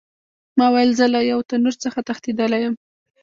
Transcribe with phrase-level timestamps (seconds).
[0.57, 2.75] ما ویل زه له یو تنور څخه تښتېدلی یم.